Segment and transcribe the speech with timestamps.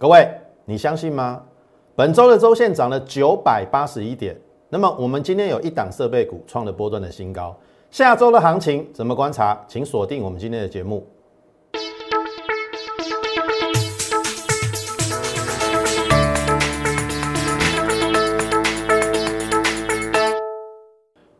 [0.00, 0.26] 各位，
[0.64, 1.42] 你相信吗？
[1.94, 4.34] 本周的周线涨了九百八十一点。
[4.70, 7.54] 那么我们今天有一档设备股创了波段的新高。
[7.90, 9.62] 下周的行情怎么观察？
[9.68, 11.06] 请锁定我们今天的节目。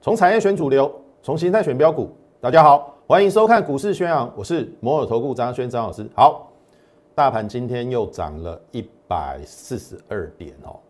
[0.03, 2.15] 从产业选主流，从形态选标股。
[2.43, 6.07] 大家好，欢迎收看股市宣扬，我是摩尔投顾张轩张老师。
[6.15, 6.50] 好，
[7.21, 10.81] 大盘今天又涨了一百四十二点哦。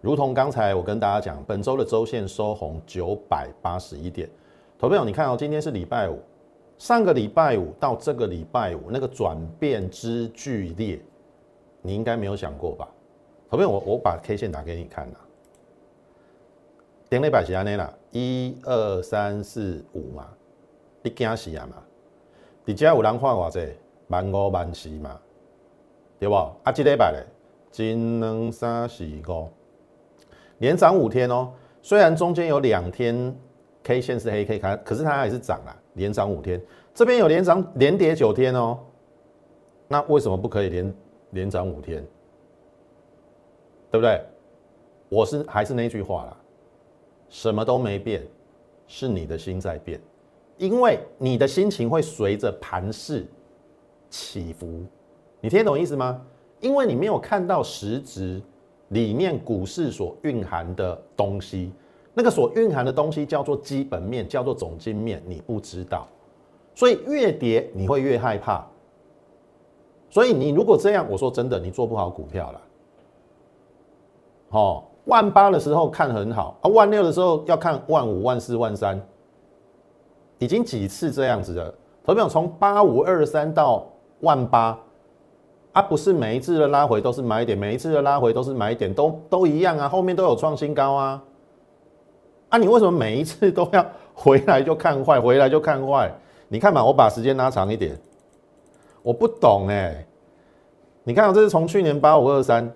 [0.00, 4.30] 如同刚才我跟大家讲，本周的周线收红九百八十一点。
[4.78, 6.20] 投票，你看哦，今天是礼拜五，
[6.78, 11.00] 上个礼拜五到这个礼拜五，那个转变之剧烈，
[11.82, 12.88] 你应该没有想过吧？
[13.50, 15.18] 投票，我我把 K 线打给你看呐。
[17.08, 20.28] 点了百是安尼啦，一二三四五嘛，
[21.02, 21.82] 你惊死啊嘛？
[22.64, 23.72] 底下有人看偌济，
[24.06, 25.20] 万五万四嘛，
[26.20, 26.34] 对不？
[26.34, 27.26] 啊，这礼拜咧，
[27.84, 29.48] 一、两、三、四、五。
[30.58, 33.34] 连涨五天哦，虽然中间有两天
[33.82, 36.60] K 线是黑 K 开，可是它还是涨了，连涨五天。
[36.94, 38.78] 这边有连涨连跌九天哦，
[39.88, 40.94] 那为什么不可以连
[41.30, 42.06] 连涨五天？
[43.90, 44.22] 对不对？
[45.08, 46.36] 我是还是那句话啦，
[47.30, 48.22] 什么都没变，
[48.86, 49.98] 是你的心在变，
[50.58, 53.26] 因为你的心情会随着盘势
[54.10, 54.84] 起伏，
[55.40, 56.20] 你听懂意思吗？
[56.60, 58.40] 因为你没有看到实质。
[58.90, 61.70] 里面股市所蕴含的东西，
[62.12, 66.08] 那个所蕴含的东西叫做基本面，叫做总金面，你不知道，
[66.74, 68.66] 所以越跌你会越害怕。
[70.08, 72.60] 所以你如果这样，我说真的，你做不好股票了。
[74.48, 79.00] 哦，万八的时候看很好啊，万六的时候要看万五、万四、万三，
[80.38, 81.72] 已经几次这样子了。
[82.02, 83.86] 投票从八五二三到
[84.22, 84.76] 万八。
[85.72, 91.22] 啊，不是每一次的拉回都是买点，每一次的拉回都是买点，都都一样啊，后面都有创新高啊。
[92.48, 96.12] 啊，你为什么每一次都要回来就看坏，回来就看坏？
[96.48, 97.96] 你看嘛，我把时间拉长一点，
[99.02, 100.04] 我不懂哎。
[101.04, 102.68] 你看，这是从去年八五二三，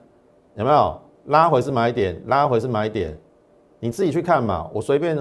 [0.54, 3.18] 有没有拉回是买点，拉回是买点，
[3.80, 4.70] 你自己去看嘛。
[4.72, 5.18] 我随便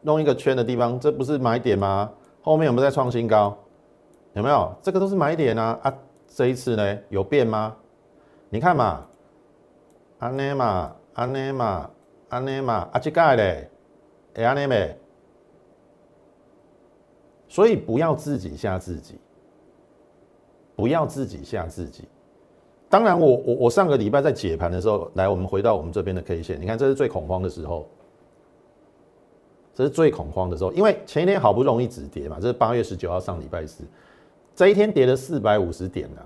[0.00, 2.10] 弄一个圈的地方，这不是买点吗？
[2.40, 3.54] 后面有没有在创新高？
[4.32, 4.74] 有没有？
[4.80, 5.94] 这个都是买点啊啊！
[6.36, 7.74] 这一次呢有变吗？
[8.50, 9.06] 你看嘛，
[10.18, 11.90] 安内嘛，安内嘛，
[12.28, 13.70] 安内嘛，阿吉盖嘞，
[14.34, 14.94] 哎安内没？
[17.48, 19.18] 所以不要自己吓自己，
[20.74, 22.04] 不要自己吓自己。
[22.90, 27.88] 当然，我我我上个礼拜在解盘的时候，来我们回到我们这边的 K 线，你看这是最恐慌的时候，
[29.74, 33.82] 这是最恐慌的时候，因为前一天好不容易止跌嘛，这是八月十九号上礼拜四。
[34.56, 36.24] 这一天跌了四百五十点啊！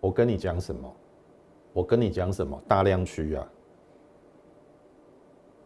[0.00, 0.90] 我跟你讲什么？
[1.74, 2.58] 我跟你讲什么？
[2.66, 3.46] 大量区啊！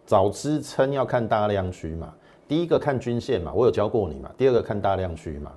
[0.05, 2.13] 找支撑要看大量区嘛。
[2.49, 4.29] 第一个看均线嘛，我有教过你嘛。
[4.37, 5.53] 第二个看大量区嘛，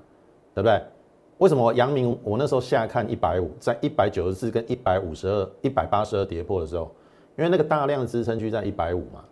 [0.53, 0.79] 对不对？
[1.39, 6.91] 为什么阳明我那时候下看一百五，在一百九十四跟一百五十二、一百八十二跌破的时候，
[7.35, 9.25] 因为那个大量支撑区在一百五嘛，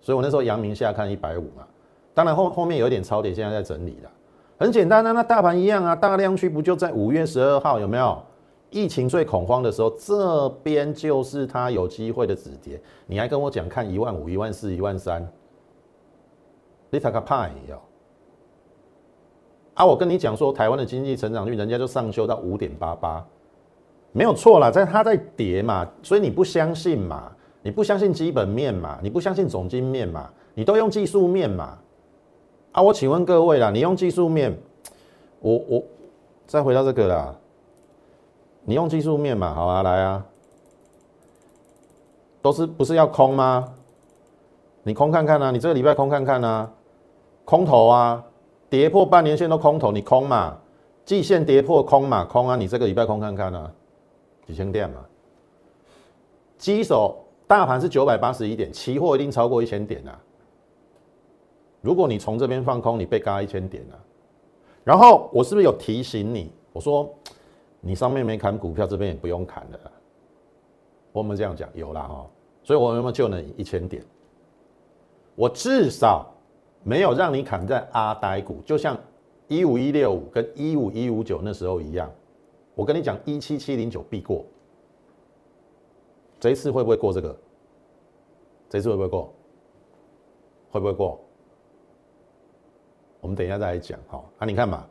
[0.00, 1.66] 所以我那时候阳明下看一百五嘛。
[2.14, 4.10] 当然后后面有点超跌，现在在整理了。
[4.56, 8.22] 很简单啊，那大盘一样啊，大量区不就在五月十二号有没有？
[8.70, 12.80] 疫情最恐慌的时候，这边就是它有机会的止跌。
[13.06, 15.24] 你还跟我讲看一万五、一万四、一万三，
[16.90, 17.80] 你塔个派哟！
[19.74, 23.24] 啊，我跟你讲说，台湾的经济成长率，人家就上修到五点八八，
[24.10, 27.30] 没有错啦，在它在跌嘛，所以你不相信嘛？
[27.62, 28.98] 你不相信基本面嘛？
[29.00, 30.28] 你不相信总经面嘛？
[30.52, 31.78] 你都用技术面嘛？
[32.74, 34.52] 啊，我请问各位啦，你用技术面，
[35.38, 35.82] 我我
[36.44, 37.32] 再回到这个啦，
[38.64, 40.26] 你用技术面嘛，好啊，来啊，
[42.42, 43.72] 都是不是要空吗？
[44.82, 46.68] 你空看看啊，你这个礼拜空看看啊，
[47.44, 48.24] 空头啊，
[48.68, 50.58] 跌破半年线都空头，你空嘛，
[51.04, 53.70] 季线跌破空嘛，空啊，你这个礼拜空看看啊，
[54.48, 54.96] 几千点嘛，
[56.58, 60.18] 基手大盘是九百八十一点，期货一定超过一千点啊。
[61.84, 64.04] 如果你从这边放空，你被嘎一千点了。
[64.82, 66.50] 然后我是不是有提醒你？
[66.72, 67.14] 我说
[67.78, 69.78] 你上面没砍股票，这边也不用砍了。
[71.12, 72.26] 我们这样讲有了哈，
[72.62, 74.02] 所以我有没有救你一千点？
[75.34, 76.26] 我至少
[76.82, 78.98] 没有让你砍在阿呆股，就像
[79.46, 82.10] 一五一六五跟一五一五九那时候一样。
[82.74, 84.42] 我跟你讲，一七七零九必过。
[86.40, 87.38] 这一次会不会过这个？
[88.70, 89.34] 这次会不会过？
[90.70, 91.20] 会不会过？
[93.24, 94.84] 我们等一下再来讲，好啊，你看嘛，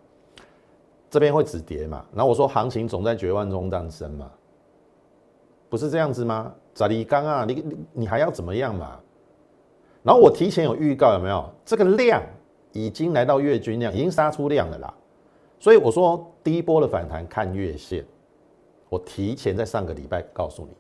[1.08, 4.32] 这边会止跌嘛，然后我说行情总在绝望中诞生嘛，
[5.70, 6.52] 不是这样子吗？
[6.74, 9.00] 咋里刚啊，你你你还要怎么样嘛？
[10.02, 11.48] 然后我提前有预告，有没有？
[11.64, 12.24] 这个量
[12.72, 14.92] 已经来到月均量，已经杀出量了啦。
[15.60, 18.04] 所以我说第一波的反弹看月线，
[18.90, 20.76] 我提前在上个礼拜告诉你，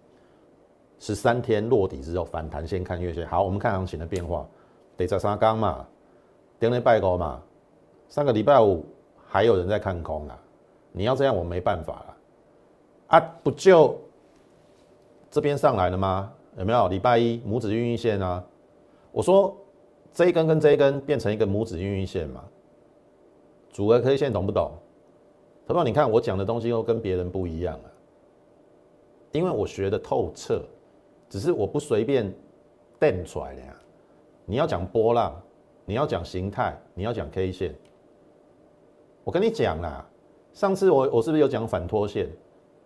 [0.97, 3.27] 十三天落底之后反弹先看月线。
[3.27, 4.43] 好，我们看行情的变化，
[4.97, 5.85] 得在沙刚嘛，
[6.59, 7.41] 顶礼拜五嘛，
[8.09, 8.85] 上个礼拜五
[9.27, 10.39] 还有人在看空啊。
[10.91, 12.17] 你要这样，我没办法了
[13.07, 13.19] 啊！
[13.43, 13.99] 不就
[15.31, 16.31] 这边上来了吗？
[16.55, 16.87] 有没有？
[16.87, 18.43] 礼拜一拇指孕育线啊？
[19.11, 19.57] 我说
[20.13, 22.43] 这一根跟这一根变成一个拇指孕育线嘛？
[23.71, 24.71] 组合 K 线懂不懂？
[25.65, 27.89] 朋友，你看我讲的东西又跟别人不一样啊，
[29.31, 30.61] 因为我学的透彻，
[31.27, 32.31] 只是我不随便
[32.99, 33.75] 垫出来的呀。
[34.45, 35.41] 你要讲波浪，
[35.85, 37.75] 你要讲形态，你要讲 K 线，
[39.23, 40.05] 我跟你讲啦。
[40.53, 42.29] 上次我我是不是有讲反拖线？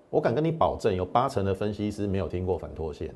[0.10, 3.14] 我敢跟你保证，有八成的分析师没有听过反拖线。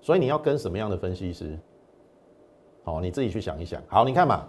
[0.00, 1.58] 所以你要跟什么样的分析师？
[2.84, 3.82] 好，你自己去想一想。
[3.88, 4.48] 好，你看嘛，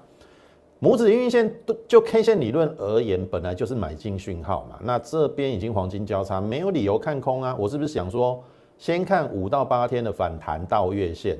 [0.80, 1.54] 拇指运线
[1.88, 4.80] 就 K 线理论而言，本来就是买进讯号嘛。
[4.82, 7.56] 那这边已经黄金交叉，没有理由看空啊。
[7.60, 8.42] 我是不是想说，
[8.78, 11.38] 先看五到八天的反弹到月线，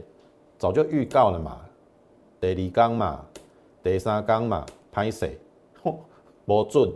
[0.62, 1.58] 早就预告了嘛。
[2.40, 3.26] 第二缸嘛，
[3.82, 5.36] 第三缸嘛，拍谁？
[6.46, 6.88] 不准，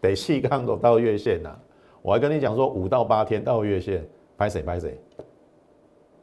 [0.00, 1.60] 第四缸都到月线了！
[2.00, 4.02] 我还跟你讲说，五到八天到月线，
[4.38, 4.98] 拍谁拍谁。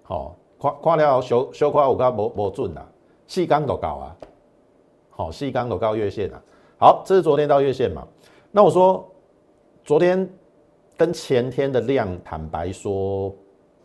[0.02, 2.84] 好，夸夸了小小夸五个不不准呐，
[3.28, 4.18] 四缸都高啊！
[5.12, 6.42] 好，四缸都高月线啊！
[6.80, 8.08] 好，这是昨天到月线嘛？
[8.50, 9.08] 那我说，
[9.84, 10.28] 昨天
[10.98, 13.32] 跟前天的量，坦白说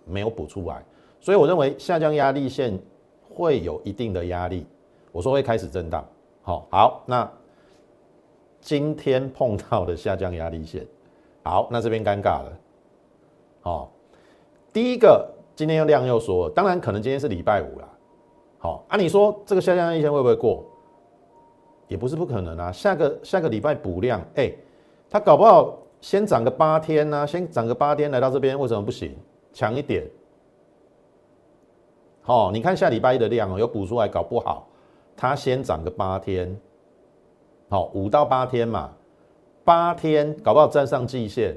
[0.06, 0.82] 没有补出来，
[1.20, 2.78] 所以我认为下降压力线
[3.34, 4.66] 会有一定的压力。
[5.12, 6.06] 我说会开始震荡。
[6.42, 7.30] 好，好，那。
[8.60, 10.86] 今天碰到的下降压力线，
[11.42, 12.52] 好，那这边尴尬了，
[13.60, 13.92] 好，
[14.72, 17.88] 第一个今天又量又缩，当然可能今天是礼拜五了，
[18.56, 20.64] 好，按你说这个下降压力线会不会过？
[21.88, 24.50] 也不是不可能啊，下个下个礼拜补量，哎，
[25.10, 29.14] 它搞不好先涨个八天呢，先涨个八天来到这边，为什么不行？
[29.52, 30.08] 强一点，
[32.26, 34.66] 好，你看下礼拜一的量哦，有补出来，搞不好
[35.14, 36.58] 它先涨个八天。
[37.68, 38.90] 好，五到八天嘛，
[39.62, 41.54] 八天搞不好站上季线，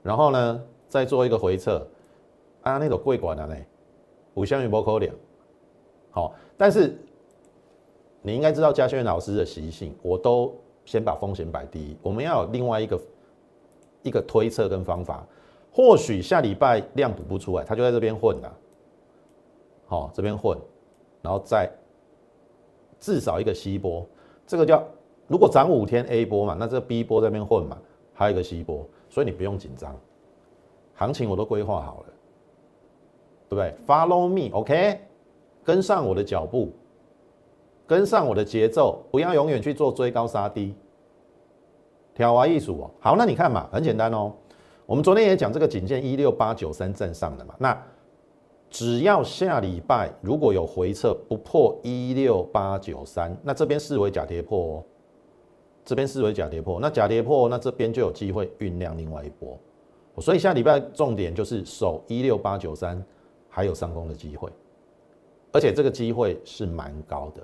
[0.00, 1.84] 然后呢，再做一个回撤，
[2.62, 3.56] 啊，那种贵管的呢，
[4.34, 5.12] 五香与波可两，
[6.12, 6.96] 好，但是
[8.20, 10.54] 你应该知道嘉轩老师的习性，我都
[10.84, 13.00] 先把风险摆第一，我们要有另外一个
[14.02, 15.26] 一个推测跟方法，
[15.72, 18.56] 或许下礼拜量补不出来，他就在这边混了，
[19.92, 20.56] 好，这边混，
[21.20, 21.70] 然后再
[22.98, 24.06] 至少一个吸波。
[24.46, 24.82] 这个叫
[25.28, 27.76] 如果涨五天 A 波嘛，那这 B 波在那边混嘛，
[28.14, 29.94] 还有一个 C 波，所以你不用紧张，
[30.94, 32.06] 行情我都规划好了，
[33.50, 34.98] 对不对？Follow me，OK，
[35.62, 36.72] 跟上我的脚步，
[37.86, 40.74] 跟上我的节奏，不要永远去做追高杀低，
[42.14, 42.90] 挑娃艺术哦。
[42.98, 44.32] 好，那你看嘛，很简单哦。
[44.86, 47.78] 我们昨天也讲这个颈线一六八九三站上的嘛，那。
[48.72, 54.84] 只要下礼拜如果有回撤不破一六八九三，那这边视为假跌破哦。
[55.84, 59.58] 这边视为假跌破，那假跌破，那这边就有机会酝酿另外一波。
[60.20, 63.04] 所以下礼拜重点就是守一六八九三，
[63.48, 64.48] 还有上攻的机会，
[65.52, 67.42] 而且这个机会是蛮高的。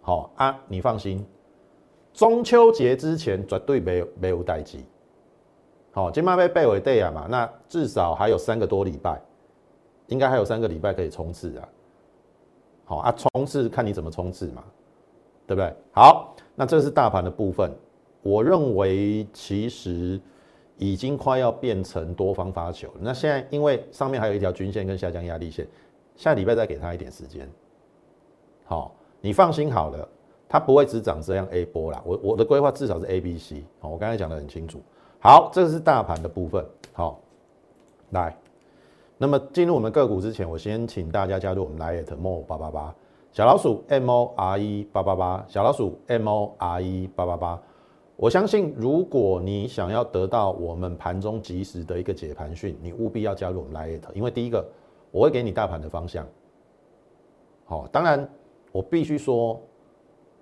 [0.00, 1.24] 好啊，你放心，
[2.12, 4.84] 中秋节之前绝对没有没有待机。
[5.92, 9.22] 好，今麦被背尾对啊嘛，那至少还有三个多礼拜。
[10.08, 11.68] 应该还有三个礼拜可以冲刺啊，
[12.84, 14.62] 好啊，冲刺看你怎么冲刺嘛，
[15.46, 15.74] 对不对？
[15.92, 17.72] 好，那这是大盘的部分，
[18.22, 20.20] 我认为其实
[20.76, 22.88] 已经快要变成多方发球。
[23.00, 25.66] 那现在因为上面还有一条均线跟下降压力线，
[26.16, 27.48] 下礼拜再给他一点时间。
[28.64, 30.08] 好，你放心好了，
[30.48, 32.02] 它不会只涨这样 A 波啦。
[32.04, 33.64] 我我的规划至少是 A、B、C。
[33.80, 34.80] 我刚才讲的很清楚。
[35.20, 36.66] 好，这个是大盘的部分。
[36.92, 37.20] 好，
[38.10, 38.36] 来。
[39.22, 42.92] 那么进入我们个股之前，我先请大家加入我们 Lite More 八八八
[43.30, 47.62] 小老鼠 M O R E 八八八小老鼠 M O R E 八八八。
[48.16, 54.68] 我相信，如果你想要得到我们盘中及时的一个解盘讯，你务必要加入我们 Lite，因为第一个
[55.12, 56.26] 我会给你大盘的方向。
[57.64, 58.28] 好，当然
[58.72, 59.60] 我必须说，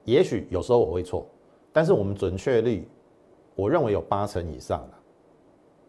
[0.05, 1.27] 也许有时候我会错，
[1.71, 2.89] 但是我们准确率，
[3.55, 4.99] 我认为有八成以上了。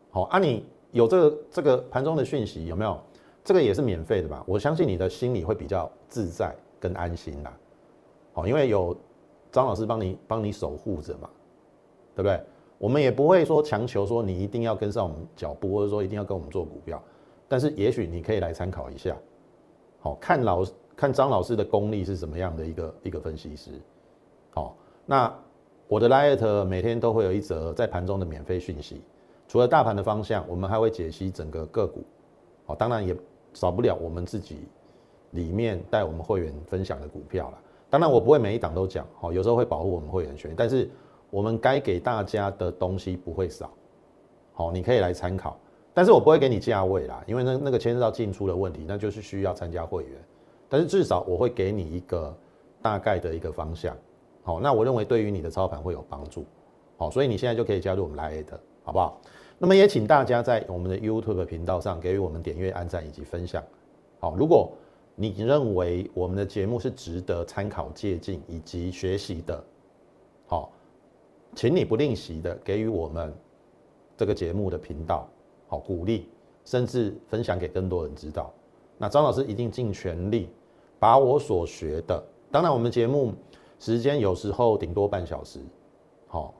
[0.09, 0.65] 好，啊你。
[0.91, 2.99] 有这个这个盘中的讯息有没有？
[3.43, 4.43] 这个也是免费的吧？
[4.45, 7.57] 我相信你的心里会比较自在跟安心啦。
[8.33, 8.95] 好，因为有
[9.51, 11.27] 张老师帮你帮你守护着嘛，
[12.15, 12.39] 对不对？
[12.77, 17.01] 我们也不会说强求说你一定要跟上我们脚步，或者说一定要跟我们做股票。
[17.47, 19.17] 但是也许你可以来参考一下，
[19.99, 20.63] 好看老
[20.95, 23.71] 看张老师的功力是什么样的一个一个分析师。
[24.51, 25.33] 好，那
[25.87, 29.01] 我的 liet 每天都会有一则在盘中的免费讯息，
[29.51, 32.05] 除了大盘的方向，我们还会解析整个个股。
[32.67, 33.13] 哦，当然也
[33.51, 34.59] 少不了我们自己
[35.31, 37.57] 里面带我们会员分享的股票了。
[37.89, 40.89] 当然我不会每一档都讲，好，有时候会保护我们会员权，但是
[41.29, 43.69] 我们该给大家的东西不会少。
[44.53, 45.59] 好，你可以来参考。
[45.93, 50.13] 但是我不会给你价位啦，因为那那个牵涉到进出的问题，那就是需要参加会员。
[50.69, 52.33] 但是至少我会给你一个
[52.81, 53.97] 大概的一个方向，
[54.43, 56.45] 好，那我认为对于你的操盘会有帮助，
[56.95, 59.19] 好，所以你现在就可以加入我们来的，好不好？
[59.63, 63.63] 那么也请大家在我们的 YouTube 频道上给予我们点阅、按赞以及分享，
[64.19, 64.71] 好，如果
[65.13, 69.63] 你认为我们的节目是值得参考、借鉴以及学习的，
[70.47, 70.71] 好，
[71.53, 73.31] 请你不吝惜的给予我们
[74.17, 75.29] 这个节目的频道。
[75.67, 76.27] 好，鼓励，
[76.65, 78.51] 甚至分享给更多人知道。
[78.97, 80.49] 那张老师一定尽全力
[80.97, 83.31] 把我所学的，当然我们节目
[83.77, 85.59] 时间有时候顶多半小时，
[86.25, 86.51] 好，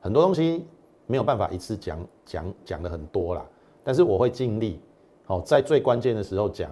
[0.00, 0.64] 很多东西
[1.06, 3.44] 没有办法一次讲讲讲的很多啦。
[3.82, 4.80] 但是我会尽力，
[5.24, 6.70] 好，在最关键的时候讲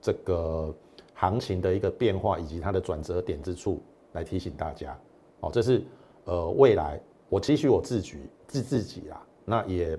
[0.00, 0.74] 这个
[1.14, 3.80] 行情的一个变化以及它的转折点之处
[4.12, 4.98] 来提醒大家。
[5.40, 5.84] 哦，这是
[6.24, 9.98] 呃未来我期许我自己自自己啦，那也。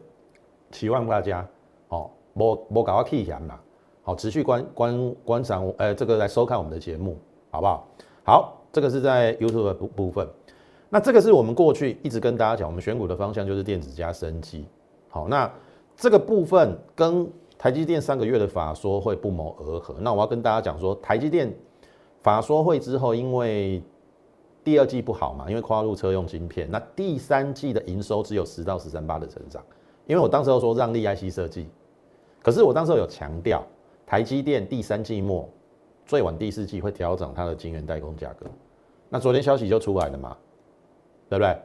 [0.70, 1.48] 期望大家，
[1.88, 3.58] 哦，莫莫搞到气闲啦，
[4.04, 7.18] 好，持续观观观赏，呃，这个来收看我们的节目，
[7.50, 7.88] 好不好？
[8.26, 10.28] 好，这个是在 YouTube 的部部分，
[10.90, 14.66] 那这个是我们过去一直跟大家讲，我们选股的方向就是电子加生机，
[15.10, 15.52] 好，那
[15.96, 21.54] 这个部分跟台积电三个月的法说会不谋而合，那我要跟大家讲说，台积电
[22.22, 23.82] 法说会之后，因为
[24.64, 29.64] 第二季不好嘛，因为跨入车用晶片，那第三季的营收只有十到十三八的成长。
[30.06, 31.68] 因为我当时候说让利 IC 设计，
[32.42, 33.62] 可是我当时候有强调，
[34.06, 35.50] 台积电第三季末，
[36.06, 38.46] 最晚第四季会调整它的晶圆代工价格。
[39.10, 40.38] 那昨天消息就出来了嘛，
[41.30, 41.58] 对不对？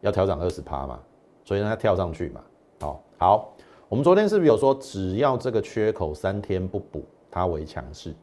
[0.00, 1.00] 要调整二十趴嘛，
[1.44, 2.40] 所以让它跳上去嘛。
[2.80, 3.54] 好，好，
[3.88, 8.14] 我们昨天是不是有说，只要这个缺口三天不补，它为强势，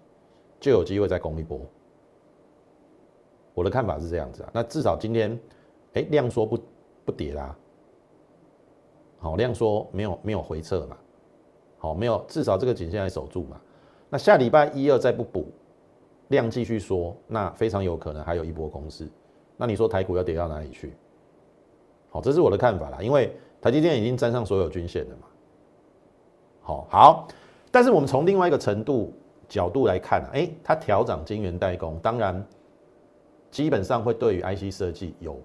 [0.60, 1.60] 就有机会再攻一波？
[3.54, 4.50] 我的看法是这样子啊。
[4.54, 5.38] 那至少今天，
[5.94, 6.60] 哎，量缩不
[7.04, 7.56] 不跌啦。
[9.18, 10.98] 好量说没有没有回撤嘛，
[11.78, 13.60] 好没有至少这个颈线还守住嘛，
[14.10, 15.48] 那下礼拜一二再不补，
[16.28, 19.10] 量继续说，那非常有可能还有一波攻势，
[19.58, 20.94] 那你说台股要跌到哪里去？
[22.10, 25.28] 好，这是我的看法啦，因为台积电已经站上所有均线了嘛。
[26.62, 27.28] 好，好，
[27.72, 29.14] 但是我们从另外一个程度
[29.48, 32.46] 角度来看，哎，它调整晶圆代工，当然
[33.52, 35.40] 基本上会对于 IC 设计有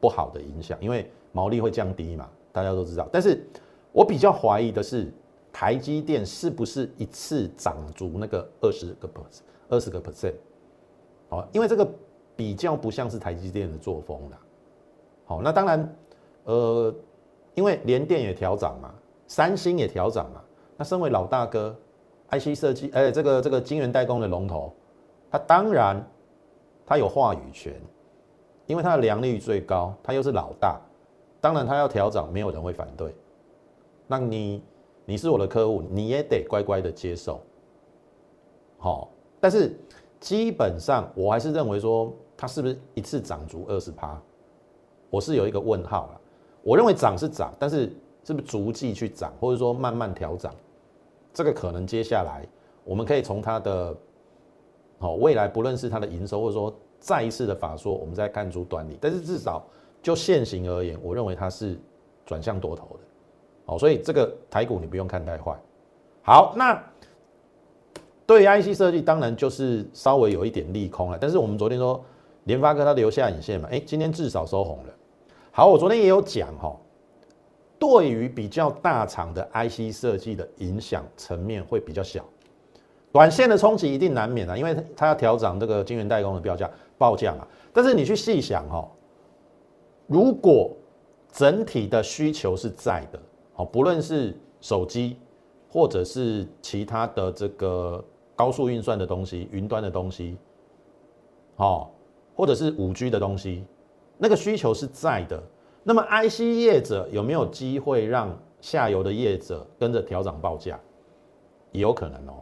[0.00, 2.28] 不好的影响，因为毛利会降低嘛。
[2.52, 3.46] 大家都知道，但是
[3.92, 5.12] 我比较怀疑的是，
[5.52, 10.32] 台积电是不是一次涨足那个二十个 percent，二十个 percent，
[11.28, 11.86] 好，因为这个
[12.36, 14.38] 比较不像是台积电的作风啦。
[15.24, 15.96] 好，那当然，
[16.44, 16.94] 呃，
[17.54, 18.94] 因为联电也调涨嘛，
[19.26, 20.40] 三星也调涨嘛，
[20.76, 21.74] 那身为老大哥
[22.30, 24.72] ，IC 设计，哎，这个这个晶圆代工的龙头，
[25.30, 26.00] 他当然
[26.84, 27.74] 他有话语权，
[28.66, 30.80] 因为他的良率最高，他又是老大。
[31.40, 33.14] 当然，他要调整，没有人会反对。
[34.06, 34.62] 那你，
[35.04, 37.40] 你是我的客户，你也得乖乖的接受。
[38.78, 39.08] 好，
[39.40, 39.78] 但是
[40.18, 44.20] 基本上我还是认为说，它是不是一次涨足二十趴？
[45.10, 46.20] 我是有一个问号了。
[46.62, 47.92] 我认为涨是涨，但是
[48.24, 50.52] 是不是逐季去涨，或者说慢慢调整？
[51.32, 52.46] 这个可能接下来
[52.84, 53.96] 我们可以从它的
[54.98, 58.98] 好未来，不论是它的营收，或者说再一次的法说，我们再看出端倪。
[59.00, 59.64] 但是至少。
[60.02, 61.76] 就现行而言，我认为它是
[62.24, 63.00] 转向多头的，
[63.64, 65.58] 好，所以这个台股你不用看太坏。
[66.22, 66.80] 好，那
[68.24, 71.18] 对于 IC 设计，当然就是稍微有一点利空了。
[71.20, 72.00] 但是我们昨天说
[72.46, 74.94] 联发科它留下影线嘛，哎，今天至少收红了。
[75.50, 76.76] 好，我昨天也有讲哈，
[77.78, 82.24] 对于比较大厂的 IC 设计的影响层面会比较小，
[83.10, 87.46] 短线的冲击一定难免啊，因为它要调整这个晶圆代工的标价报价嘛。
[87.72, 88.88] 但是你去细想哈。
[90.06, 90.70] 如果
[91.32, 93.20] 整体的需求是在的，
[93.54, 95.18] 好，不论是手机
[95.68, 98.02] 或者是其他的这个
[98.36, 100.38] 高速运算的东西、云端的东西，
[101.56, 101.90] 好，
[102.36, 103.64] 或者是五 G 的东西，
[104.18, 105.42] 那个需求是在的。
[105.82, 110.78] 那么 IC 业者有没有机会让下游的业者跟着调涨报价？
[111.72, 112.34] 也有可能哦。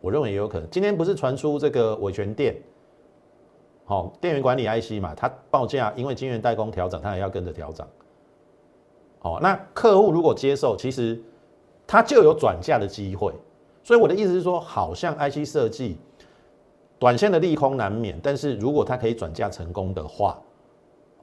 [0.00, 0.68] 我认为也有可能。
[0.70, 2.56] 今天不是传出这个伟权店
[3.84, 7.86] 好，电源管理 IC 嘛，它报价因为晶圆代工调整，它也要跟着调整。
[9.18, 11.20] 好，那客户如果接受，其实
[11.86, 13.32] 它就有转嫁的机会。
[13.82, 15.98] 所以我的意思是说，好像 IC 设计
[17.04, 20.40] 短线的利空难免，但是如果它可以转嫁成功的话，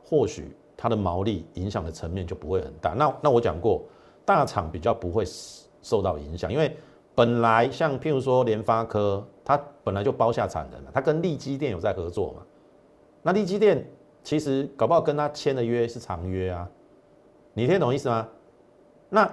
[0.04, 2.92] 或许它的毛利影响的层面就不会很大。
[2.92, 3.82] 那那我讲过，
[4.24, 5.26] 大厂比较不会
[5.82, 6.78] 受到影响，因为
[7.16, 12.44] 本来像譬如说联发科，它本来就包下产能了，它跟利基电有在合作嘛。
[13.24, 13.84] 那利基电
[14.24, 16.70] 其实搞不好跟他签的约是长约啊，
[17.56, 18.28] 你听懂意思吗？
[19.10, 19.28] 那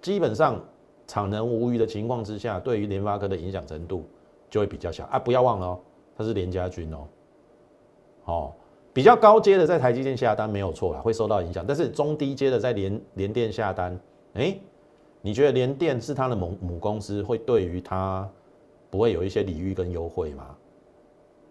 [0.00, 0.58] 基本上。
[1.04, 4.08] 产能无虞的情况之下，对于联发科的影响程度
[4.52, 5.18] 就会比较小啊！
[5.18, 5.80] 不要忘了哦，
[6.14, 6.98] 它是联家军哦，
[8.26, 8.52] 哦，
[8.92, 11.64] 比较高阶的在台积电下单没有错啦，会受到影响。
[11.66, 13.98] 但是中低阶的在联联电下单，
[14.34, 14.54] 哎，
[15.22, 18.28] 你觉得联电是它的母母公司，会对于它
[18.90, 20.54] 不会有一些礼遇跟优惠吗？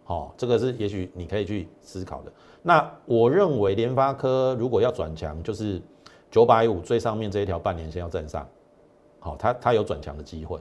[0.06, 2.32] 哦，这个是也许你可以去思考的。
[2.62, 5.82] 那我认为联发科如果要转强，就是
[6.30, 8.48] 九百五最上面这一条半年线要站上。
[9.20, 10.60] 好，它它有转强的机会，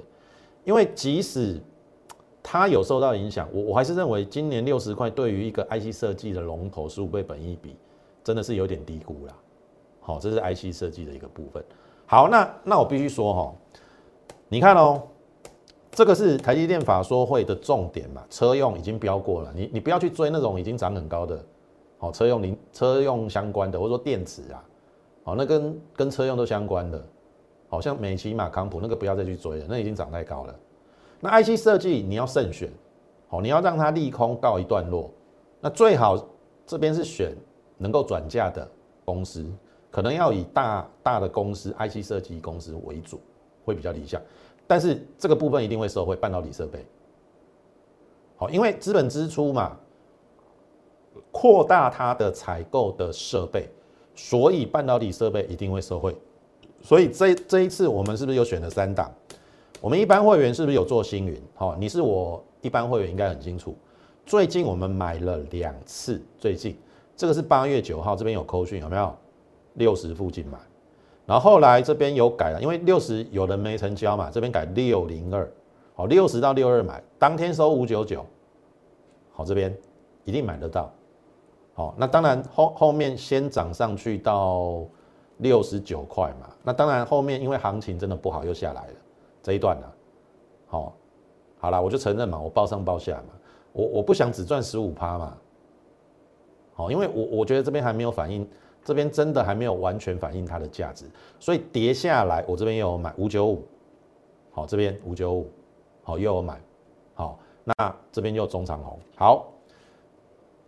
[0.64, 1.60] 因为即使
[2.42, 7.76] 它有受到影响，我我还是认为今年六十块对于一个 IC 设计的龙头十五倍本益比，
[8.24, 9.36] 真的是有点低估了。
[10.00, 11.62] 好，这是 IC 设计的一个部分。
[12.06, 13.54] 好，那那我必须说哈，
[14.48, 15.02] 你看哦，
[15.90, 21.44] 这个是台积电法说会的重点嘛，车用已经标过了，你你不要去追那种已经涨很高的，
[21.98, 24.64] 好，车用零车用相关的，或者说电池啊，
[25.22, 27.02] 好，那跟跟车用都相关的。
[27.68, 30.54] 好像美琪、马康普那个不要再去追了，那已经涨太高了。
[31.20, 32.70] 那 IC 设计你要慎选，
[33.28, 35.10] 好，你要让它利空告一段落。
[35.60, 36.26] 那最好
[36.66, 37.36] 这边是选
[37.76, 38.66] 能够转嫁的
[39.04, 39.44] 公司，
[39.90, 43.20] 可能要以大大的公司 IC 设计公司为主，
[43.64, 44.20] 会比较理想。
[44.66, 46.84] 但是这个部分一定会收回半导体设备，
[48.36, 49.76] 好，因为资本支出嘛，
[51.30, 53.68] 扩大它的采购的设备，
[54.14, 56.16] 所以半导体设备一定会收回。
[56.82, 59.12] 所以这这一次我们是不是又选了三档？
[59.80, 61.40] 我们一般会员是不是有做星云？
[61.54, 63.74] 好，你是我一般会员应该很清楚。
[64.26, 66.76] 最近我们买了两次，最近
[67.16, 69.14] 这个是八月九号，这边有扣讯有没有？
[69.74, 70.58] 六十附近买，
[71.24, 75.50] 然后后来这边有改了，因为六十有人没成交嘛，这边改六零二，
[75.94, 78.26] 好，六十到六二买，当天收五九九，
[79.32, 79.74] 好，这边
[80.24, 80.92] 一定买得到。
[81.72, 84.84] 好，那当然后后面先涨上去到。
[85.42, 88.94] 六十九块嘛，那当然后面因为行情真的不好又下来了，
[89.42, 89.92] 这一段呢，
[90.66, 90.92] 好，
[91.58, 93.34] 好了，我就承认嘛，我报上报下嘛，
[93.72, 95.36] 我我不想只赚十五趴嘛，
[96.74, 98.48] 好，因为我我觉得这边还没有反应，
[98.84, 101.04] 这边真的还没有完全反映它的价值，
[101.38, 103.64] 所以跌下来我这边又有买五九五，
[104.50, 105.50] 好，这边五九五，
[106.02, 106.60] 好又有买，
[107.14, 109.46] 好，那这边又中长红，好，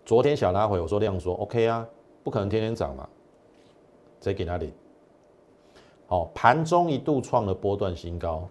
[0.05, 1.87] 昨天小拉回我说量说 OK 啊，
[2.23, 3.09] 不可能天天涨嘛。
[4.21, 4.73] 再给那里，
[6.07, 8.49] 好，盘中一度创了波段新高，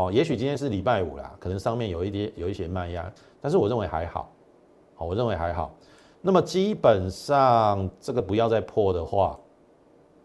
[0.00, 4.32] 哦，也许今天是礼拜五啦，可能上面有一些有一些卖压，但是我认为还好，
[4.94, 5.74] 好，我认为还好。
[6.22, 9.38] 那么基本上这个不要再破的话，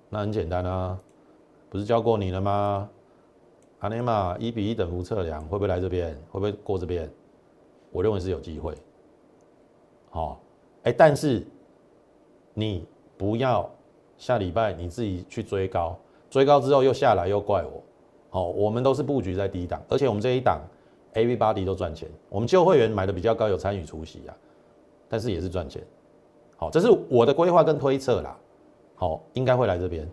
[0.10, 0.98] 那很简单啊，
[1.70, 2.90] 不是教过你了吗？
[3.80, 6.14] 阿尼玛一比一等幅测量会不会来这边？
[6.32, 7.12] 会不会过这边？
[7.92, 8.74] 我认为是有机会，
[10.10, 10.40] 好，
[10.84, 11.46] 哎，但是
[12.54, 12.86] 你
[13.18, 13.70] 不要。
[14.18, 15.94] 下礼拜你自己去追高，
[16.30, 17.84] 追高之后又下来又怪我，
[18.36, 20.60] 好，我们都是布局在低档，而且我们这一档
[21.14, 24.36] A V 八 D 都赚钱，我们旧会员买的比较高，有参与出席啊，
[25.08, 25.82] 但是也是赚钱，
[26.58, 28.38] 好，这是我的规划跟推测啦，
[28.96, 30.06] 好，应该会来这边，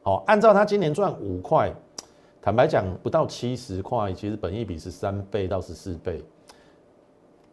[0.00, 1.74] 好，按照他今年赚五块，
[2.40, 6.22] 坦白讲不到七十块，其实本益比是三倍到十四倍，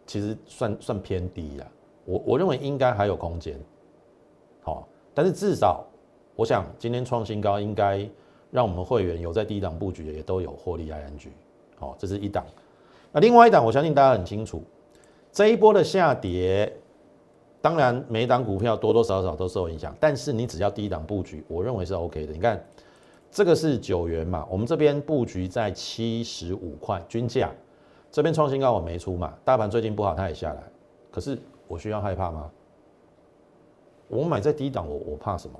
[0.06, 1.65] 其实算算偏低呀，
[2.06, 3.60] 我我认为应该还有空间，
[4.62, 4.88] 好。
[5.12, 5.84] 但是至少，
[6.36, 8.08] 我想今天创新高，应该
[8.56, 11.28] 让我们会员有在低档布局也都有获利 ING，
[11.78, 12.46] 好，这是一档。
[13.12, 14.63] 那另外一档，我相信大家很清楚，
[15.30, 16.74] 这一波的下跌，
[17.62, 22.32] 当然每档股票多多少少都受影响，但是你只要低档布局，我认为是 OK 的。
[22.32, 22.65] 你看
[23.30, 27.52] 这个是九元嘛，我们这边布局在七十五块均价，
[28.10, 30.63] 这边创新高我没出嘛，大盘最近不好它也下来，
[31.12, 31.38] 可是
[31.68, 32.50] 我需要害怕吗？
[34.08, 35.60] 我买在低档，我我怕什么？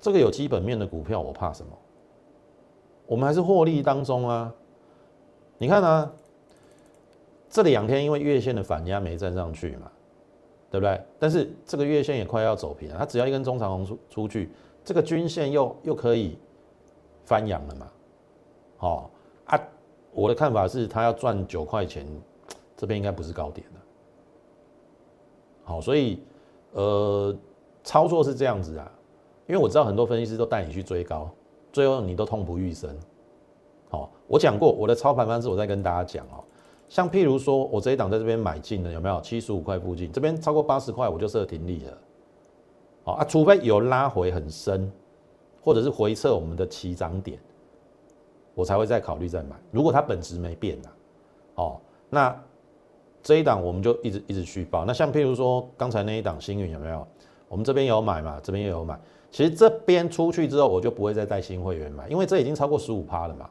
[0.00, 1.72] 这个有基本面的股票，我怕什么？
[3.06, 4.52] 我们还是获利当中啊！
[5.58, 6.12] 你看啊，
[7.48, 9.90] 这两天因为月线的反压没站上去嘛，
[10.70, 11.00] 对不对？
[11.18, 14.50] 但是这个月线也快要走平了，它只要一根中长红出出去，
[14.84, 16.36] 这个均线又又可以
[17.24, 17.86] 翻阳了嘛？
[18.76, 19.10] 好
[19.46, 19.58] 啊，
[20.12, 22.06] 我的看法是，它要赚九块钱，
[22.76, 23.80] 这边应该不是高点的。
[25.64, 26.22] 好，所以
[26.72, 27.34] 呃，
[27.82, 28.90] 操作是这样子啊，
[29.46, 31.30] 因为我知道很多分析师都带你去追高，
[31.76, 32.88] 最后你都痛不欲生。
[33.90, 36.42] 好，我讲过我的操盘方式，我再跟大家讲哦。
[36.88, 39.20] 像譬如说我这一档在这边买进的有没有？
[39.20, 41.98] 七十五块附近，这边超过八十块我就设停利了。
[43.04, 44.90] 好啊，除非有拉回很深，
[45.60, 47.38] 或者是回撤我们的起涨点，
[48.54, 49.54] 我才会再考虑再买。
[49.70, 50.88] 如果它本质没变的，
[51.56, 52.34] 哦，那
[53.22, 54.86] 这一档我们就一直一直续报。
[54.86, 57.06] 那像譬如说刚才那一档星云有没有？
[57.48, 58.40] 我们这边有买嘛？
[58.42, 58.98] 这边也有买。
[59.36, 63.50] 其实这边出去之后，我就不会再带新会员买，因为这已经超过十五趴了嘛。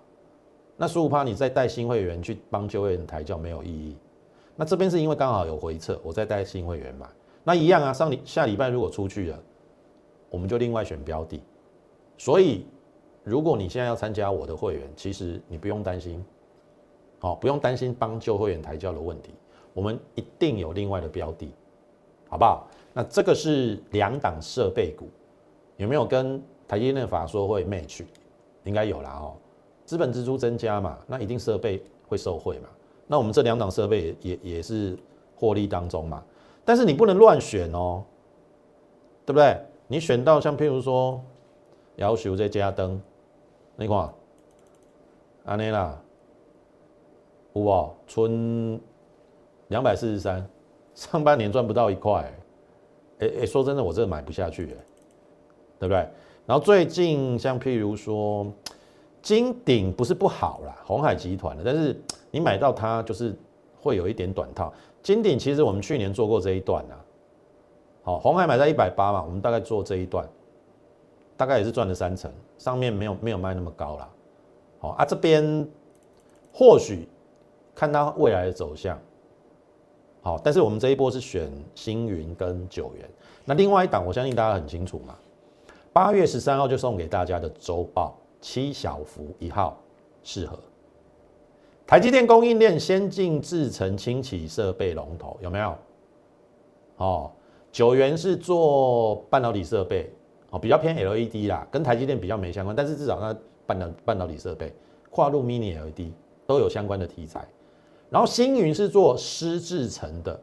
[0.77, 3.95] 那十五趴你再带新会员去帮旧会员抬轿没有意义。
[4.55, 7.05] 那这边是因为刚好有回撤，我再带新会员买，
[7.43, 7.93] 那一样啊。
[7.93, 9.39] 上礼下礼拜如果出去了，
[10.31, 11.39] 我们就另外选标的。
[12.17, 12.65] 所以
[13.23, 16.25] 如果你现在要参加我的会员，其实你不用担心，
[17.19, 19.35] 好，不用担心帮旧会员抬轿的问题。
[19.71, 21.53] 我们一定有另外的标的，
[22.27, 22.67] 好不好？
[22.91, 25.07] 那这个是两档设备股，
[25.77, 28.03] 有没有跟台积电法说会 match？
[28.63, 29.35] 应该有啦哦。
[29.85, 32.69] 资本支出增加嘛，那一定设备会受惠嘛。
[33.07, 34.97] 那我们这两档设备也也是
[35.35, 36.23] 获利当中嘛。
[36.63, 38.03] 但是你不能乱选哦，
[39.25, 39.55] 对不对？
[39.87, 41.21] 你选到像譬如说，
[41.97, 42.99] 要求在加灯，
[43.75, 44.13] 你看，
[45.45, 46.01] 安尼啦，
[47.53, 47.95] 有无？
[48.07, 48.81] 春
[49.67, 50.43] 两百四十三，
[50.95, 52.33] 上半年赚不到一块，
[53.19, 54.83] 哎哎，说真的，我这买不下去哎，
[55.79, 56.07] 对不对？
[56.45, 58.45] 然后最近像譬如说。
[59.25, 63.35] 金鼎不是不好啦，红海集团的，但是你买到它就是
[63.81, 64.71] 会有一点短套。
[65.01, 66.93] 金鼎其实我们去年做过这一段啊，
[68.03, 70.29] 好，红海买在一百八嘛，我们大概做这一段，
[71.35, 74.07] 大概也是赚了三成，上面没有没有卖那么高啦。
[74.77, 75.67] 好啊，这边
[76.53, 77.09] 或许
[77.73, 78.95] 看它未来的走向，
[80.21, 83.09] 好，但是我们这一波是选星云跟九元，
[83.43, 85.15] 那另外一档我相信大家很清楚嘛，
[85.95, 88.19] 八月十三号就送给大家的周报。
[88.41, 89.81] 七小福一号
[90.21, 90.59] 适合
[91.87, 95.75] 台积电供应链先进制程清洗设备龙头有没有？
[96.97, 97.31] 哦，
[97.71, 100.13] 九元是做半导体设备
[100.51, 103.33] 哦，比较偏 LED 啦，跟台积电比较没相关，但是至少它
[103.65, 104.71] 半导半导体设备
[105.09, 106.11] 跨入 Mini LED
[106.45, 107.47] 都有相关的题材。
[108.09, 110.39] 然后星云是做湿制成的，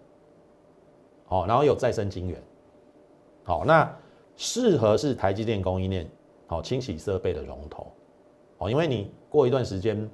[1.28, 2.42] 哦，然后有再生晶圆，
[3.44, 3.96] 好，那
[4.36, 6.08] 适合是台积电供应链。
[6.46, 7.90] 好，清洗设备的龙头，
[8.58, 10.10] 哦，因为你过一段时间，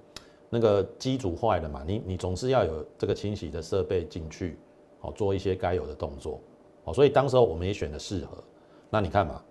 [0.49, 4.57] 那个机组坏了嘛，你你总是要有这个清洗的设备进去，
[5.01, 6.41] 好做一些该有的动作，
[6.85, 8.39] 哦，所以当时候我们也选的适合。
[8.89, 9.43] 那你看嘛，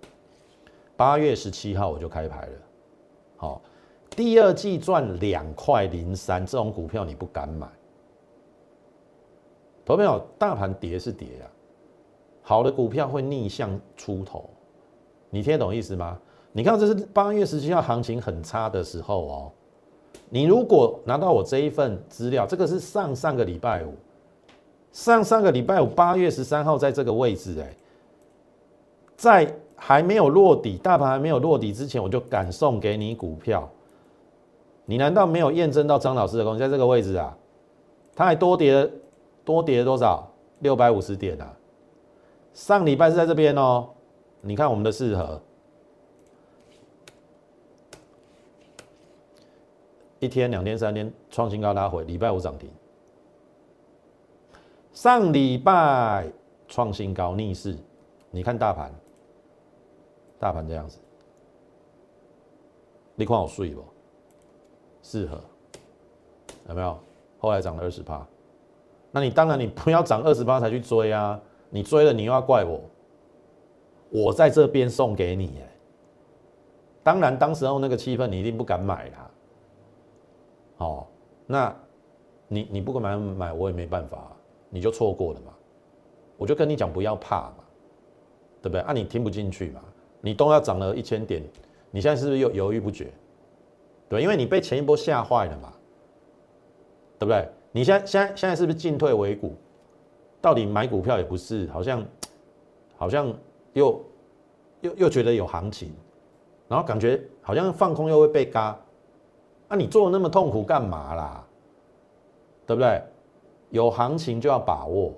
[0.96, 2.58] 八月十七号我就开牌了，
[3.36, 3.62] 好，
[4.12, 7.68] 第二季赚两块零三，这种股票你不敢买，
[9.84, 11.52] 投票大盘跌是跌啊，
[12.44, 14.50] 好的股票会逆向出头，
[15.30, 16.18] 你听得懂意思吗？
[16.52, 19.52] 你看，这是八月十七号行情很差的时候哦。
[20.30, 23.94] 你如果拿到我这一份资料，这个是上上个礼拜五，
[24.92, 27.76] 上上个礼拜五八月十三号在这个位置，哎，
[29.16, 33.70] 在还没有落底，大盘还没有落底之前，我就敢送给你股票。
[34.86, 36.58] 你难道没有验证到张老师的功？
[36.58, 37.38] 在这个位置啊，
[38.16, 38.90] 他还多跌
[39.46, 40.28] 多跌多少？
[40.60, 41.54] 六百五十点啊！
[42.52, 43.90] 上礼拜是在这边哦。
[44.42, 45.42] 你看我们的四合。
[50.20, 52.70] 一天、两天、三天创新高拉回，礼拜五涨停。
[54.92, 56.28] 上礼拜
[56.68, 57.78] 创新高逆势，
[58.32, 58.92] 你看大盘，
[60.40, 60.98] 大盘这样子，
[63.14, 63.84] 你看我睡不？
[65.04, 65.40] 四合
[66.68, 66.98] 有没有？
[67.38, 68.28] 后来涨了二十八，
[69.12, 71.40] 那你当然你不要涨二十八才去追啊！
[71.70, 72.82] 你追了你又要怪我，
[74.10, 75.72] 我在这边送给你哎。
[77.04, 79.32] 当然当时候那个气氛你一定不敢买啦。
[80.78, 81.08] 哦，
[81.46, 81.76] 那，
[82.48, 84.32] 你你不敢买买，我也没办法，
[84.70, 85.54] 你就错过了嘛。
[86.38, 87.64] 我就跟你讲不要怕嘛，
[88.62, 88.82] 对不对？
[88.82, 89.82] 啊，你听不进去嘛？
[90.22, 91.42] 你都要涨了一千点，
[91.90, 93.12] 你现在是不是又犹豫不决？
[94.10, 95.74] 对，因为你被前一波吓坏了嘛，
[97.18, 97.48] 对不对？
[97.72, 99.56] 你现在现在现在是不是进退维谷？
[100.40, 102.06] 到底买股票也不是，好像
[102.98, 103.34] 好像
[103.78, 104.04] 又
[104.82, 105.94] 又又觉得有行情，
[106.68, 108.78] 然后感觉好像放空又会被嘎。
[109.70, 111.44] 那你做那么痛苦干嘛啦？
[112.66, 113.02] 对不对？
[113.70, 115.14] 有行情就要把握，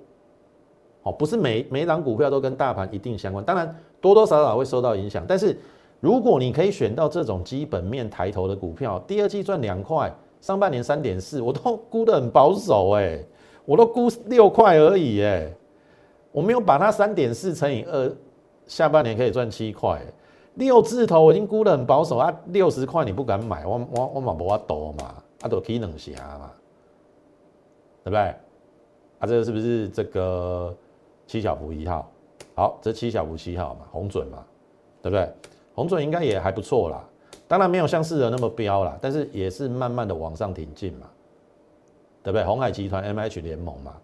[1.04, 5.24] 哦，不是每每档股票都跟大盘一定相关，当然多多少少会受到影响。
[5.26, 5.56] 但是
[6.00, 13.24] 如果你可以选到这种基本面抬头的股票，第二季赚两块，上半年三点四，我都估得很保守哎，
[13.64, 15.52] 我都估六块而已哎，
[16.32, 18.12] 我没有把它三点四乘以二，
[18.70, 20.00] 下半年可以赚七块。
[20.54, 26.52] 六字头我已经估得很保守啊，六十块你不敢买，我我我嘛无法多嘛，啊都可以两下嘛，
[28.04, 28.20] 对不对？
[28.20, 30.72] 啊，这个是不是这个
[31.26, 32.08] 七小福一号？
[32.54, 34.44] 好，这七小福七号嘛，红准嘛，
[35.02, 35.28] 对不对？
[35.74, 37.02] 红准应该也还不错啦，
[37.48, 41.08] 当然没有像四人那么标啦，但是也是慢慢的往上挺进嘛，
[42.22, 42.44] 对不对？
[42.44, 43.96] 红海集团 M H 联盟嘛，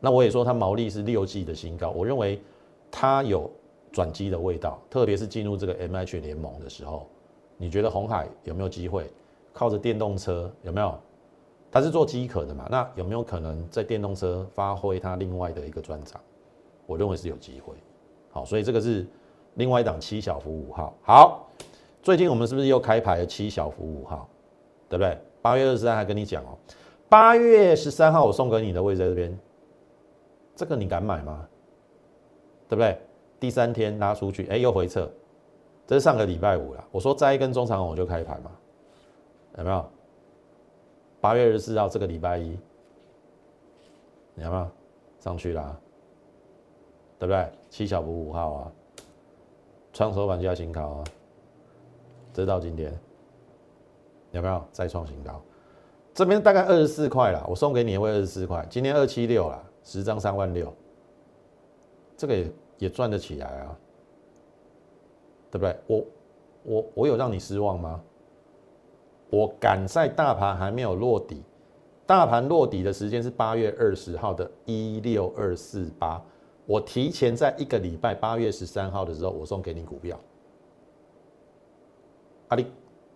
[0.00, 2.42] 那我也说它毛利是六 G 的新高，我认为
[2.90, 3.48] 它有。
[3.92, 7.06] 转机的味道，特别是进入这个 M H 联盟的时候，
[7.56, 9.10] 你觉得红海有没有机会
[9.52, 10.98] 靠着电动车有没有？
[11.72, 12.66] 它是做机壳的嘛？
[12.70, 16.20] 那有没有可能在电动车发挥它另外的一个专长？
[16.86, 17.74] 我认为是有机会。
[18.32, 19.06] 好，所以这个是
[19.54, 20.92] 另外一档七小福五号。
[21.02, 21.48] 好，
[22.02, 24.28] 最近我们是不是又开牌了七小福五号？
[24.88, 25.16] 对不对？
[25.40, 26.58] 八月二十三还跟你讲哦，
[27.08, 29.38] 八月十三号我送给你的位置在这边，
[30.56, 31.48] 这个你敢买吗？
[32.68, 32.98] 对不对？
[33.40, 35.10] 第三天拉出去，哎，又回撤，
[35.86, 36.84] 这是上个礼拜五了。
[36.92, 38.50] 我说摘一根中长红就开盘嘛，
[39.56, 39.84] 有没有？
[41.22, 42.58] 八月二十四号这个礼拜一，
[44.36, 44.68] 有没有
[45.18, 45.74] 上去啦？
[47.18, 47.50] 对不对？
[47.70, 48.72] 七小补五号啊，
[49.94, 51.04] 创收盘价新高啊，
[52.34, 52.96] 直到今天
[54.32, 55.40] 有没有再创新高？
[56.12, 60.70] 这边大概二十四块了，我送给你会二十四块，今天二七六了，十张三万六，
[62.18, 62.52] 这个也。
[62.80, 63.78] 也赚得起来啊，
[65.52, 65.76] 对不对？
[65.86, 66.04] 我
[66.64, 68.02] 我我有让你失望吗？
[69.30, 71.40] 我赶在大盘还没有落底，
[72.04, 76.20] 大盘落底的时间是八月二十号的一六二四八，
[76.66, 80.18] 我提前在一个礼拜八月十三号的时候，我送给你股票，
[82.48, 82.66] 啊你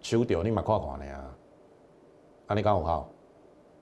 [0.01, 1.37] 收掉你嘛看看呢啊，
[2.49, 3.09] 啊你讲有效，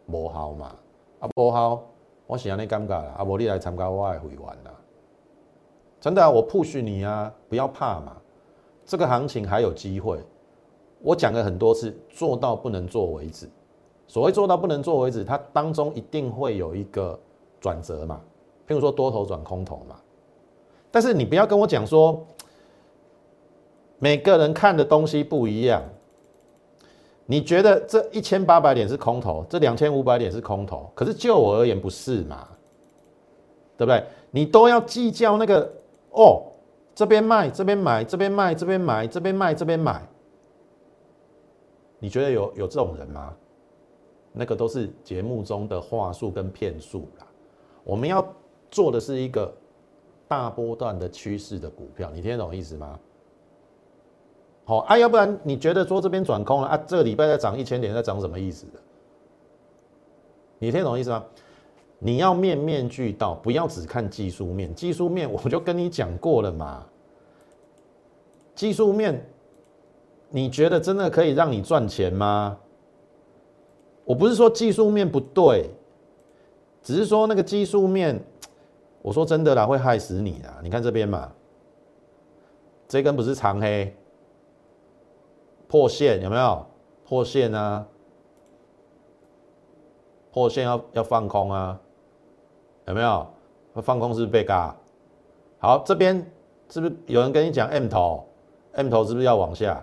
[0.07, 0.77] 无效嘛，
[1.18, 1.83] 啊无效，
[2.27, 4.73] 我是安尼感觉啦，啊无你来参加我的会员啦。
[6.02, 8.16] 真的啊，我 push 你啊，不要怕嘛，
[8.84, 10.18] 这个行情还有机会。
[11.00, 13.48] 我讲了很多次，做到不能做为止。
[14.08, 17.16] 所谓做到不能做为止，它当中一定会有一个
[17.60, 18.20] 转折嘛，
[18.66, 19.94] 譬如说多头转空头嘛。
[20.90, 22.26] 但是你不要跟我讲说，
[24.00, 25.80] 每个人看的东西不一样。
[27.26, 32.48] 你觉得这一千八百点是空头，这两千五百点是空头，可是就我而言不是嘛，
[33.76, 34.04] 对不对？
[34.32, 35.72] 你都要计较那个。
[36.12, 36.42] 哦，
[36.94, 40.09] 这边卖，这边买，这边卖，这边买，这边卖，这边买。
[41.98, 43.35] 你觉得有有这种人吗？
[44.33, 47.27] 那个都是节目中的话术跟骗术啦。
[47.85, 48.27] 我们要
[48.70, 49.53] 做的是一个
[50.27, 52.98] 大波段的趋势的股票，你听得懂意思吗？
[54.64, 58.81] 好啊，要不然你觉得说这边转空了啊，这个礼拜在涨一千点，在涨什么意思的？
[60.59, 61.25] 你听得懂意思吗？
[62.04, 64.74] 你要面面俱到，不要只看技术面。
[64.74, 66.84] 技术面我就跟你讲过了嘛。
[68.56, 69.24] 技术面，
[70.28, 72.58] 你觉得真的可以让你赚钱吗？
[74.04, 75.70] 我不是说技术面不对，
[76.82, 78.20] 只是说那个技术面，
[79.00, 80.58] 我说真的啦，会害死你啦。
[80.60, 81.32] 你看这边嘛，
[82.88, 83.96] 这根不是长黑，
[85.68, 86.66] 破线有没有？
[87.04, 87.86] 破线啊，
[90.32, 91.80] 破线要要放空啊。
[92.87, 93.27] 有没有？
[93.83, 94.77] 放空是不是被嘎？
[95.59, 96.31] 好，这边
[96.68, 98.27] 是不是有人跟你讲 M 头
[98.73, 99.83] ？M 头是不是要往下？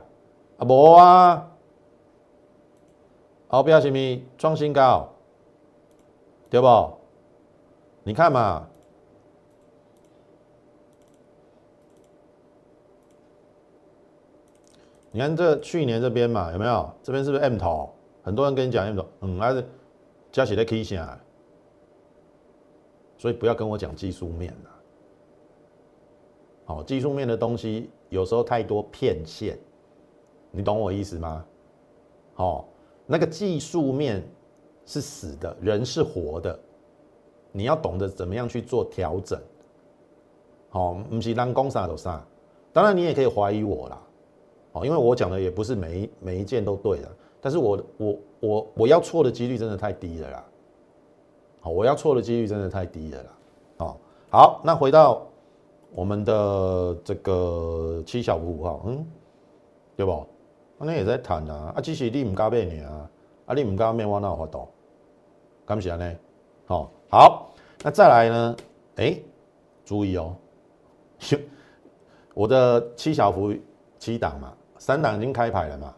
[0.57, 1.47] 啊，无啊。
[3.47, 5.09] 好，不要什么创新高，
[6.51, 6.93] 对不？
[8.03, 8.67] 你看嘛，
[15.11, 16.91] 你看这去年这边嘛，有没有？
[17.01, 17.89] 这边是不是 M 头？
[18.21, 19.67] 很多人跟你讲 M 头，嗯，还是
[20.31, 21.03] 加起来 K 线。
[23.19, 24.69] 所以不要跟我讲技术面了，
[26.63, 29.59] 好，技术面的东西有时候太多骗线，
[30.51, 31.45] 你懂我意思吗？
[32.33, 32.69] 好，
[33.05, 34.23] 那个技术面
[34.85, 36.57] 是死的，人是活的，
[37.51, 39.37] 你要懂得怎么样去做调整。
[40.69, 42.25] 好，不是让攻啥都啥，
[42.71, 44.01] 当然你也可以怀疑我啦，
[44.71, 50.45] 哦，因为我讲的也不是每一每一件都对的，但是我我我我要错的几率真的太低了啦。
[51.61, 53.29] 好，我要错的几率真的太低了啦。
[53.77, 53.97] 哦，
[54.31, 55.21] 好，那回到
[55.93, 59.05] 我们的这个七小五号，嗯，
[59.95, 60.25] 对不？
[60.77, 63.09] 那也在谈啊，啊，只是你唔加买呢啊，
[63.47, 64.67] 啊，你唔加买我哪有法度？
[65.65, 66.15] 感谢呢。
[66.65, 67.49] 好，好，
[67.83, 68.55] 那再来呢？
[68.95, 69.19] 哎，
[69.83, 70.33] 注意哦，
[72.33, 73.53] 我的七小福
[73.97, 75.93] 七档嘛，三档已经开牌了嘛。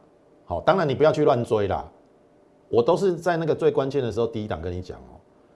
[0.46, 1.88] 好，当然你不要去乱追啦，
[2.70, 5.00] 我都是在那个最关键的时候第一档跟你讲。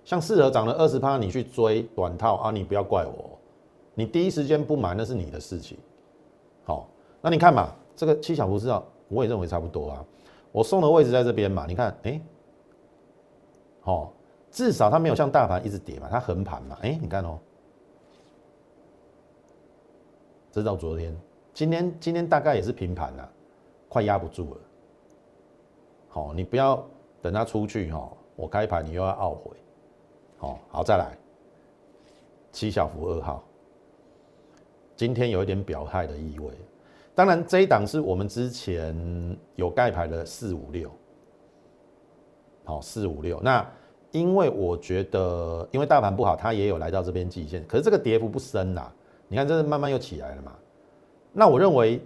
[0.06, 3.38] 像适合涨了二十趴，你去追短套啊，你不要怪我，
[3.96, 5.78] 你第一时间不买那是你的事情。
[6.64, 6.88] 好，
[7.22, 10.06] 那你看嘛，这个七小福知道，我也认为差不多啊。
[10.52, 12.22] 我送的位置在这边嘛，你看，哎，
[13.82, 14.14] 好，
[14.52, 17.40] 至少它没有像大盘一直跌嘛，它横盘嘛，哎，你看哦，
[20.52, 21.18] 直到昨天，
[21.52, 23.30] 今天今天大概也是平盘了，
[23.90, 24.62] 快压不住了。
[26.08, 26.82] 好，你不要
[27.24, 29.58] 等它出去哈，我开盘你又要懊悔。
[30.46, 31.18] 好，好再来，
[32.52, 33.44] 七小福二号，
[34.96, 36.52] 今天有一点表态的意味。
[37.16, 38.96] 当然，这一档是我们之前
[39.56, 40.92] 有盖牌的四五六，
[42.64, 43.42] 好四五六。
[43.42, 43.68] 那
[44.12, 48.92] 因为我觉得，因为大盘不好，它也有来到这边季线，可是这个跌幅不深呐。
[49.28, 50.52] 你看，这是慢慢又起来了嘛。
[51.34, 52.00] 那我认为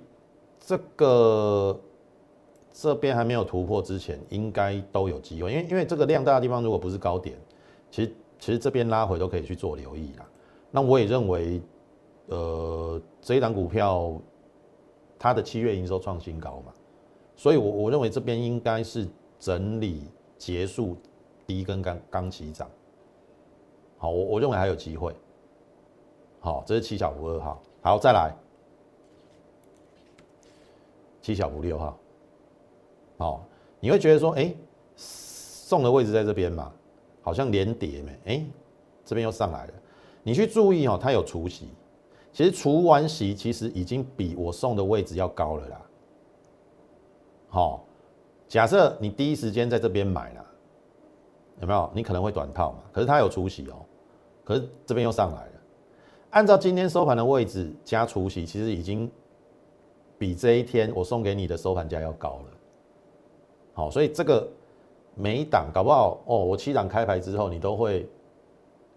[0.62, 1.78] 这个
[2.72, 7.36] 这边还没有突破之前，应该都有机会，因为因为这个量大的地方，如果不是高点，
[7.92, 10.26] 其实其实这边拉回都可以去做留意啦。
[10.72, 11.62] 那我也认为，
[12.28, 14.20] 呃，这一档股票。
[15.22, 16.72] 它的七月营收创新高嘛，
[17.36, 19.06] 所以，我我认为这边应该是
[19.38, 20.06] 整理
[20.38, 20.96] 结束
[21.46, 22.70] 第一根刚刚起涨，
[23.98, 25.14] 好，我我认为还有机会，
[26.40, 28.34] 好，这是七小福二号，好，再来。
[31.22, 31.98] 七小福六号，
[33.18, 33.46] 好，
[33.82, 34.56] 你会觉得说，哎，
[34.96, 36.72] 送的位置在这边嘛，
[37.22, 38.46] 好像连跌没，哎，
[39.06, 39.74] 这边又上来了，
[40.24, 41.70] 你去注意哦，它有除息。
[42.32, 45.82] 其实除完息，其实已经比我送的位置要高了啦。
[47.50, 47.86] 好，
[48.48, 50.46] 假设你第一时间在这边买了，
[51.62, 51.90] 有没有？
[51.94, 52.80] 你可能会短套嘛。
[52.92, 53.84] 可是它有除息哦，
[54.44, 55.52] 可是这边又上来了。
[56.30, 59.10] 按照今天收盘的位置加除息，其实已经
[60.20, 62.46] 比这一天我送给你的收盘价要高了。
[63.74, 64.48] 好，所以这个
[65.20, 68.08] 每一档搞不好哦，我七档开牌之后，你都会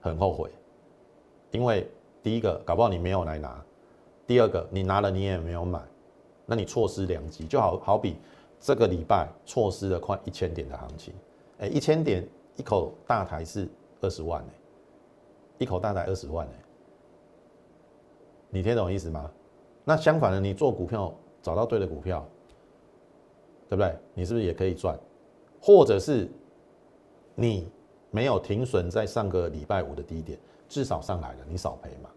[0.01, 0.49] 很后悔，
[1.51, 1.87] 因为。
[2.25, 3.51] 第一个，搞不好你没有来拿；
[4.29, 5.83] 第二个，你拿了你也没有买，
[6.47, 7.45] 那你错失良机。
[7.49, 8.17] 就好好比
[8.61, 11.13] 这个礼拜错失了快一千点的行情，
[11.59, 13.69] 哎，一千点一口大台是
[14.01, 14.55] 二十万哎，
[15.59, 16.53] 一口大台二十万哎，
[18.51, 19.29] 你听懂意思吗？
[19.83, 22.25] 那相反的，你做股票找到对的股票，
[23.69, 23.93] 对不对？
[24.15, 24.97] 你是不是也可以赚？
[25.63, 26.29] 或者是
[27.37, 27.71] 你
[28.11, 30.39] 没有停损在上个礼拜五的低点？
[30.69, 32.11] 至少上来了，你少赔嘛？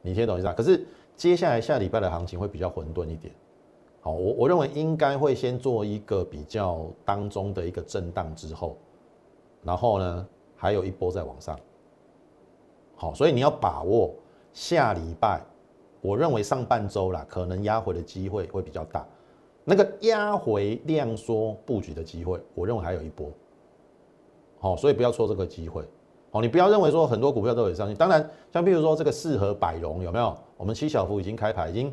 [0.00, 0.54] 你听懂意思啊？
[0.56, 0.86] 可是
[1.16, 3.34] 接下来下礼拜的行情会比较混沌一点。
[4.00, 8.76] 好，我我认为应该会先做一个比较当中的一个震荡之后，
[9.64, 11.58] 然后呢还有一波再往上。
[12.94, 14.14] 好，所以你要把握
[14.52, 15.40] 下礼拜，
[16.00, 19.04] 我认为上半周啦，可能压回的机会会比较大。
[19.68, 23.30] 那个压回量缩布局的机会，我认为还有一波。
[24.58, 25.82] 好，所以不要错这个机会。
[26.30, 30.36] 哦，你不要认为说很多股票都有上去，当然，像譬如说这个四合百荣有没有？
[30.56, 31.92] 我们七小福已经开牌，已经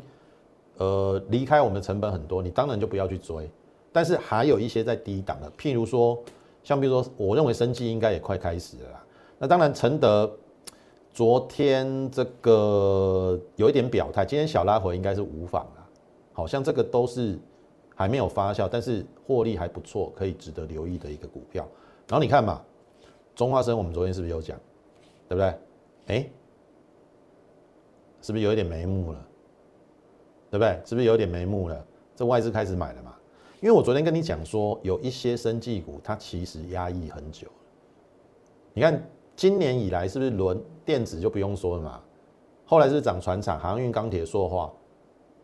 [0.78, 3.50] 呃离开我们的成本很多，你当然就不要去追。
[3.92, 6.18] 但是还有一些在低档的，譬如说，
[6.64, 9.04] 像比如说，我认为生计应该也快开始了。
[9.38, 10.30] 那当然，承德
[11.12, 15.86] 昨天这个有一点表态，今天小拉回应该是无妨啦。
[16.34, 17.38] 好像这个都是
[17.96, 21.66] 还没有发酵，但是获利还不错，可以值得留意的一个股票。
[22.06, 22.62] 然后你看嘛。
[23.34, 24.58] 中华生，我们昨天是不是有讲，
[25.28, 25.54] 对不对？
[26.06, 26.30] 哎，
[28.22, 29.26] 是不是有一点眉目了？
[30.50, 30.80] 对不对？
[30.86, 31.84] 是不是有点眉目了？
[32.14, 33.14] 这外资开始买了嘛？
[33.60, 37.46] 因为我昨天跟你讲说，有一些生技股它其实压抑很久。
[38.72, 39.06] 你看
[39.36, 42.00] 今年以来是不是轮电子就不用说了嘛？
[42.64, 44.72] 后来是涨船厂、航运、钢铁、塑化，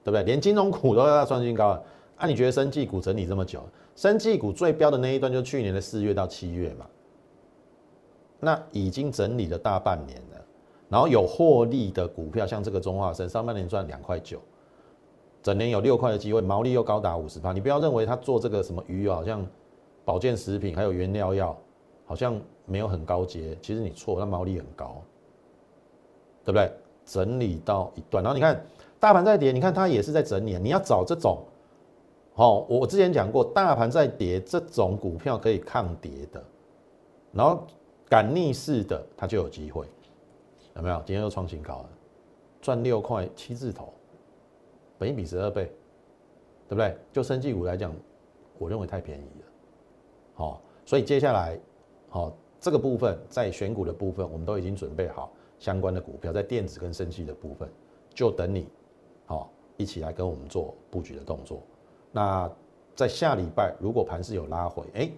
[0.02, 0.22] 对不对？
[0.22, 1.84] 连金融股都要创新高了。
[2.22, 3.60] 啊，你觉得生技股整理这么久，
[3.96, 6.86] 生技股最标的那一段就去年的四月到七月嘛？
[8.38, 10.44] 那已经整理了大半年了，
[10.88, 14.40] 然后有获利的股票，像这个中化生，上半年赚两块九，
[15.42, 17.52] 整年有六块的机会，毛利又高达五十趴。
[17.52, 19.44] 你不要认为他做这个什么鱼油好像
[20.04, 21.58] 保健食品还有原料药，
[22.04, 25.02] 好像没有很高阶，其实你错，那毛利很高，
[26.44, 26.72] 对不对？
[27.04, 28.64] 整理到一段，然后你看
[29.00, 31.42] 大盘在跌，你看它也是在整理，你要找这种，
[32.34, 36.42] 好，我之前讲过，大盘在跌，这种股票可以抗跌的，
[37.32, 37.66] 然后。
[38.08, 39.86] 敢逆势的，它就有机会，
[40.76, 40.96] 有没有？
[40.96, 41.88] 今天又创新高了，
[42.60, 43.90] 赚六块七字头，
[44.98, 45.64] 本一比十二倍，
[46.68, 46.94] 对不对？
[47.10, 47.90] 就生技股来讲，
[48.58, 49.46] 我认为太便宜了。
[50.34, 51.58] 好，所以接下来，
[52.10, 57.66] 好这个部分在选股的部分，我们都已经准备好相关的股票，在电子跟生技的部分，
[58.14, 58.68] 就等你，
[59.24, 61.62] 好一起来跟我们做布局的动作。
[62.12, 62.48] 那
[62.94, 65.10] 在下礼拜，如果盘是有拉回，哎，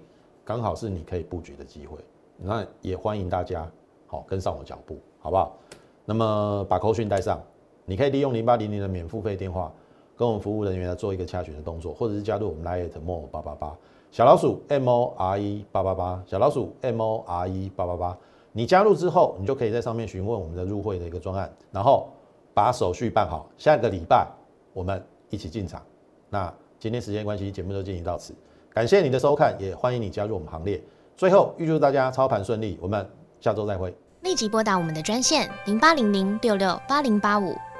[0.44, 1.98] 刚好是你可以布局的机会。
[2.36, 3.68] 那也欢迎大家
[4.06, 5.56] 好跟上我脚步，好不好？
[6.04, 7.42] 那么把扣讯带上，
[7.84, 9.72] 你可以利用零八零零的免付费电话，
[10.16, 13.76] 跟我们服务人员来做一个洽询的动作，或者是加入我们 Lite More 八八八
[14.12, 18.16] 小老鼠 M O R E 八八八小老鼠 M O R E 八八八。
[18.52, 22.08] 你加入之后，你就可以在上面询问我们的入会的一个专案，然后
[22.54, 23.48] 把手续办好。
[23.58, 24.28] 下个礼拜
[24.72, 25.82] 我们一起进场。
[26.30, 28.34] 那今天时间关系，节目就进行到此。
[28.70, 30.78] 感谢你的收看，也欢迎你加入我们行列。
[31.16, 33.08] 最后预祝大家操盘顺利，我们
[33.40, 33.94] 下周再会。
[34.20, 37.56] 立即拨打我们的专线零八零零六六八零八五